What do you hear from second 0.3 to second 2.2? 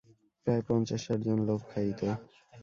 প্রায় পঞ্চাশ-ষাট জন লোক খাইত।